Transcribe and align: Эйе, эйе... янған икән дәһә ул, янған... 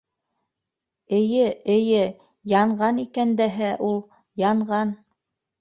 Эйе, 1.17 1.43
эйе... 1.75 2.01
янған 2.53 3.03
икән 3.05 3.37
дәһә 3.43 3.71
ул, 3.91 4.03
янған... 4.49 4.97